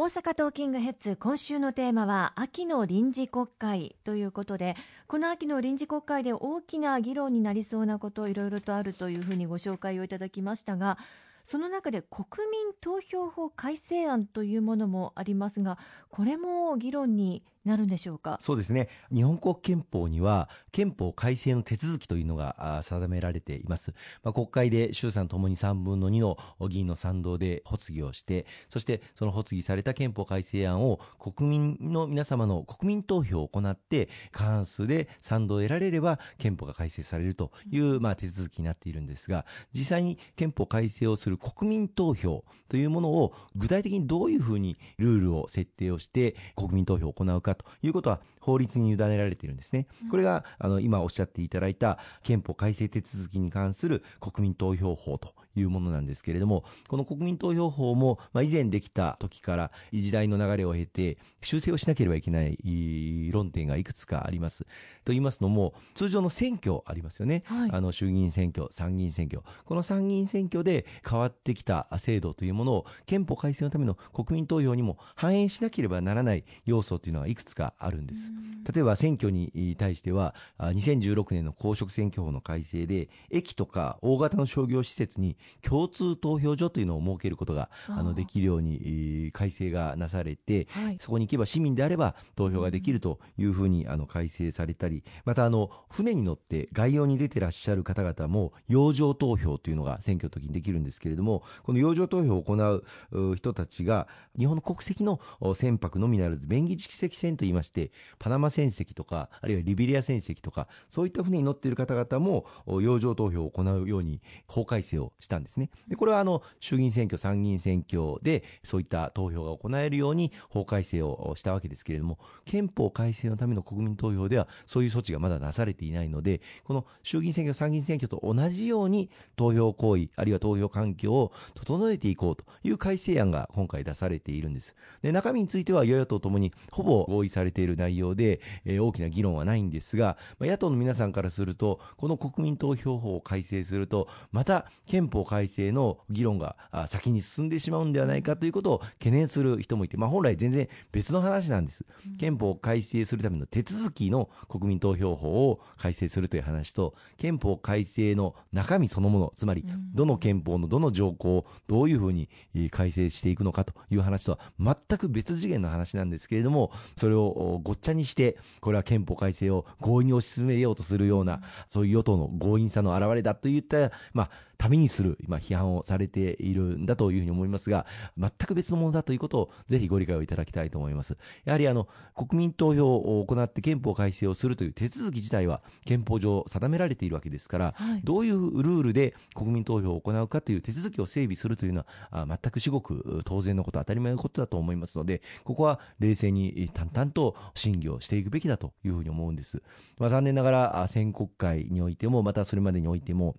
[0.00, 4.76] 大阪トーキングヘッズ今週のテーマは秋の臨時国会ということで
[5.08, 10.98] この秋の臨時国会で大きな議論になりそうなこといろいろとあるというふうにご紹介をいただきましたが
[11.44, 15.78] その中で国民投票法改正案というものもありますが
[16.10, 18.38] これも議論になるんでしょうか？
[18.40, 18.88] そうですね。
[19.14, 23.92] 日本国憲法には憲法改正の手続きというのが定められています、
[24.22, 26.36] まあ、国会で衆参ともに3分の2の
[26.68, 49.86] 議員の賛同で発議をしてそしてその発議された憲法改正案を国民の皆様の国民投票を行って過半数で賛同を得られれば憲法が改正されるという、まあ、手続きになっているんですが実際に憲法改正をする国民投票というものを具体的にどういうふうにルールを設定をして国民投票を行うかということは法律に委ねられているんですね。
[50.10, 64.64] これがあの今おっしゃっていただいた憲法改正手続きに関する国民投票法というものなんですけれども、この国民投票法も、まあ、以前できた時から時代の流れを経て修正をしなければいけない論点がいくつかあります。
[65.04, 67.42] と言いますのも、通常の選挙ありますよね。
[67.46, 69.42] はい、あの衆議院選挙、参議院選挙。
[69.64, 78.32] この参議院選挙で変わってきた制度というものを憲法改正のための国民投票にも反映しなければならない要素というのはいくつかあるんです。
[78.72, 105.20] 例えば選挙に対しては、2016年の公職選挙法の改正で、駅とか大型の商業施設に共通投票所というのを設けることがあのできるように改正がなされて、はい、そこに行けば市民であれば投票ができるというふうにあの改正されたり、またあの船に乗って外洋に出てらっしゃる方々も洋上投票というのが選挙の時にできるんですけれども、この洋上投票を行う人たちが日本の国籍の
[105.54, 112.46] 船舶のみならず便宜蓄積船といいまして、パナマ船籍とか、あるいはリベリア船籍とか、そういった船に乗っている方々も
[112.80, 115.70] 洋上投票を行うように法改正をしたんですね。
[115.88, 134.74] でこれはあの衆議院選挙、参議院選挙でそういった投票が行えるように法改正をしたわけですけれども、憲法改正のための国民投票ではそういう措置がまだなされていないので、この衆議院選挙、参議院選挙と同じように投票行為、あるいは投票環境を整えていこうという改正案が今回出されているんです。
[135.02, 146.56] で中身については与野党ともにほぼ合意されている内容で、えー、大きな議論はないんですが、まあ、野党の皆さんからすると、この国民投票法を改正すると、また憲法改正の議論が
[146.86, 151.84] 先に進んでしまうんではないかということを懸念する人もいて、まあ、本来全然別の話なんです。
[152.18, 159.64] 憲法を改正するための手続きの国民投票法を改正するという話と、憲法改正の中身そのもの、つまり、
[159.94, 162.28] どの憲法のどの条項をどういうふうに
[162.70, 177.86] 改正していくのかという話とは全く別次元の話なんですけれども、それをごっちゃにして、これは憲法改正を強引に推し進めようとするような、そういう与党の強引さの表れだといった、まあ、ためにする、今、批判をされているんだというふうに思いますが、
[178.18, 181.16] 全く別のものだということを、ぜひご理解をいただきたいと思います。
[181.44, 199.62] やはり、あの、国民投票を行って憲法改正をするという手続き自体は、憲法上定められているわけですから、はい、どういうルールで国民投票を行うかという手続きを整備するというのは、全く至極当然のこと、当たり前のことだと思いますので、ここは冷静に淡々と審議をしていくべきだというふうに思うんです。
[199.98, 203.36] まあ、残念ながら、選国会においても、またそれまでにおいても、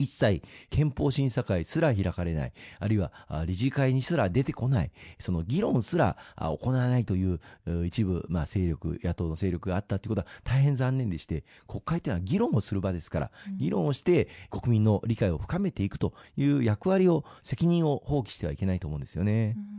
[0.00, 3.12] 一切憲法審査会すら開かれない、あるいは
[3.46, 7.40] 理事会にすら出てこない、その議論すら行わないという
[7.84, 19.56] 一部、まあ、勢力、野党の勢力があったということは大変残念でして、国会というのは議論をする場ですから、議論をして国民の理解を深めていくという役割を、責任を放棄してはいけないと思うんですよね。
[19.56, 19.77] うん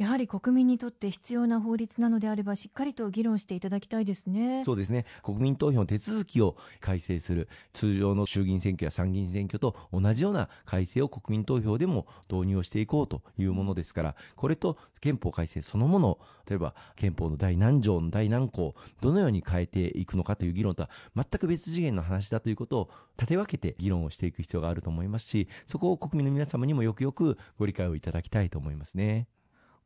[0.00, 16.18] やはり国民にとって必要な法律なのであればしっかりと議論していただきたいですねそうですね国民投票の手続きを改正する通常の衆議院選挙や参議院選挙と同じような改正を国民投票でも導入をしていこうというものですからこれと憲法改正そのもの
[16.48, 29.26] 例えば憲法の第何条の第何項どのように変えていくのかという議論とは全く別次元の話だということを立て分けて議論をしていく必要があると思いますしそこを国民の皆様にもよくよくご理解をいただきたいと思いますね。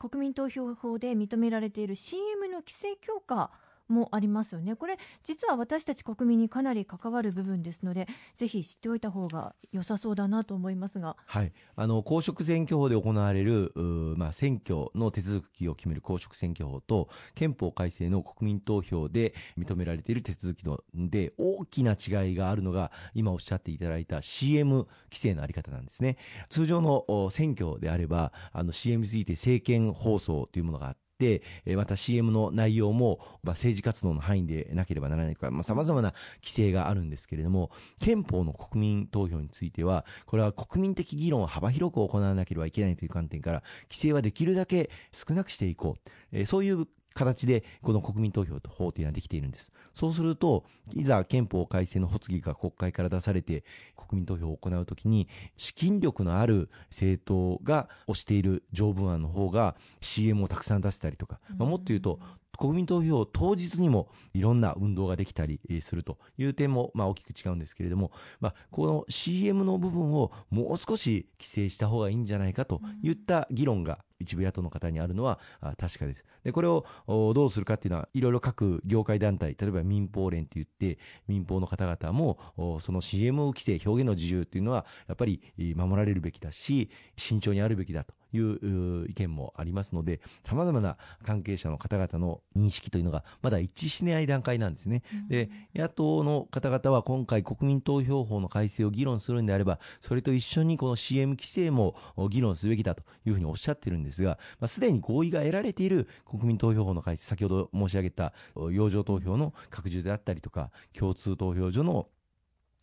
[0.07, 3.51] 国民投票法で認められている CM の規制強化
[3.89, 4.77] もありますよね。
[4.77, 11.17] これ実は私たち国民にかなり関わる部分ですので、ぜひ知っておいた方が良さそうだなと思いますが。
[11.27, 11.53] はい。
[11.77, 13.73] あの公職選挙法で行われる
[14.17, 26.17] まあ選挙の手続きを決める公職選挙法と憲法改正の国民投票で認められている手続きので大きな違いがあるのが今おっしゃっていただいた CM 規制のあり方なんですね。
[26.49, 31.04] 通常の選挙であればあの CM について政見放送というものがあって。
[31.15, 36.13] って、えまた CM の内容も、まあ、政治活動の範囲でなければならないとか、まあ、様々な
[36.43, 37.71] 規制があるんですけれども、
[38.01, 46.11] 憲法の国民投票については、これは国民的議論を幅広く行わなければいけないという観点から、規制はできるだけ少なくしていこう。
[46.33, 49.73] えーそういう形で、この国民投票と法というのはできているんです。
[49.95, 53.65] そうすると、いざ憲法改正の発議が国会から出されて、
[53.97, 62.19] 国民投票を行うときに、資金力のある政党が推している条文案の方が CM をたくさん出せたりとか、まあ、もっと言うと、
[62.59, 75.39] 国民投票当日にもいろんな運動ができたりするという点もまあ大きく違うんですけれども、まあ、この CM の部分をもう少し規制した方がいいんじゃないかといった議論が一部野党の方にあるのは
[75.79, 76.25] 確かです。
[76.45, 82.39] で、これをどうするかっていうのは、いろいろ各業界団体、例えば民放連って言って、民放の方々も、
[82.81, 85.43] その CM 規制、表現の自由っていうのは、やっぱり
[85.75, 95.03] 守られるべきだし、慎重にあるべきだという意見もありますので、様々な関係者の方々の認識というのが、まだ一致しない段階なんですね。
[95.29, 112.09] で、野党の方々は今回国民投票法の改正を議論するんであれば、それと一緒にこの CM 規制もお議論すべきだというふうにおっしゃってるんですが、まあ、すでに合意が得られている国民投票法の改正、先ほど申し上げたお洋上投票の拡充であったりとか、共通投票所の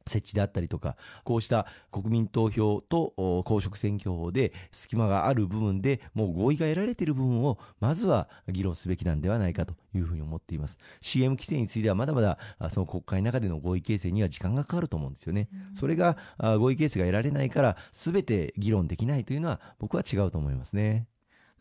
[0.08, 10.78] 設置であったりとか、こうした国民投票とお公職選挙法で隙間がある部分でもう合意が得られている部分をまずは議論すべきなんではないかというふうに思っています。
[11.02, 15.50] CM 規制についてはまだまだあその国会の中での合意形成には時間がかかると思うんですよね。
[15.74, 21.08] それがあ合意形成が得られないから全て議論できないというのは僕は違うと思いますね。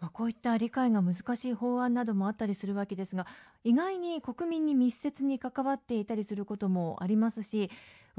[0.01, 3.27] まあ、こういった理解が難しい法案などもあったりするわけですが
[3.65, 7.71] 意外に国民に密接に関わっていたりすることもありますし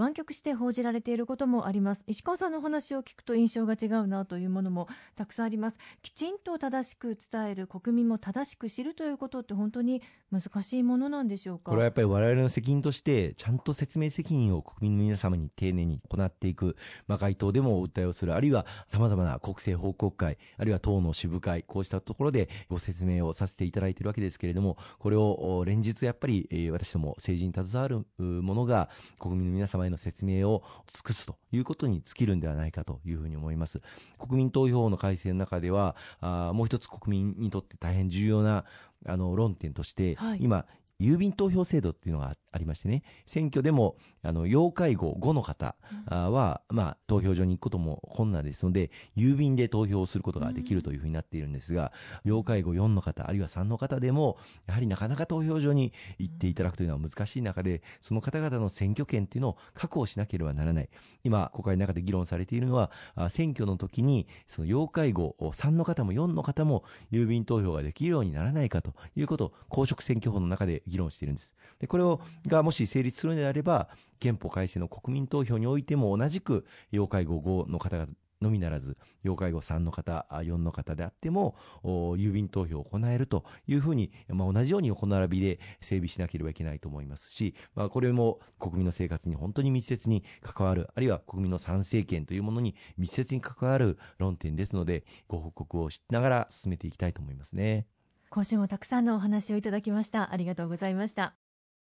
[0.01, 2.03] 湾曲して報じられていることもあります。
[2.07, 5.77] 石川さんの話を聞くと印象が違うなというものもたくさんあります。
[6.01, 10.01] きちんと正しく伝える国民も正しく知るということって本当に
[10.31, 11.71] 難しいものなんでしょうか？
[11.71, 16.75] これはやっぱり我々の責任として、ちゃんと説明責任を国民の皆様に丁寧に行っていく、
[17.07, 28.89] まあ、街頭でもお訴えをする、あるいは様々な国政報告会、あるいは党の支部会、こうしたところでご説明をさせていただいているわけですけれども、これを連日やっぱり、私ども政治に携わるものが、
[29.19, 33.81] 国民の皆様への説明を尽くすということに尽きるんではないかというふうに思います。
[34.17, 38.65] 国民投票の改正の中では、あーもう一つ国民にとって大変重要な
[39.05, 40.65] あの論点として、はい今、
[41.01, 45.75] 郵便投票制度っていうのがありましてね、選挙でも、あの、要介護5の方
[46.05, 51.91] あは、まあ、投票所に行くことも困難ですので、郵便で投票をすることができるというふうになっているんですが、
[52.23, 54.37] 要介護4の方、あるいは3の方でも、
[54.67, 60.89] やはりなかなか投票所に行っていただくというのは難しい中で、その方々の選挙権っていうのを確保しなければならない。
[61.23, 71.55] 今、国会の中で議論されているのは、あ選挙の時に、その要介護3の方も4の方も郵便投票ができるようにならないかということを公職選挙法の中で議論しているんです。
[71.79, 73.89] で、これを、がもし成立するのであれば、
[74.19, 78.07] 憲法改正の国民投票においても同じく要介護5の方々
[78.41, 97.85] のみならず、要介護3の方、4の方であっても、郵便投票を行えるというふうに、まあ、同じように横並びで整備しなければいけないと思いますし、まあ、これも国民の生活に本当に密接に関わる、あるいは国民の参政権というものに密接に関わる論点ですので、ご報告をしながら進めていきたいと思いますね。
[98.31, 100.31] 今週もたくさんのお話をいただきました。
[100.31, 101.35] ありがとうございました。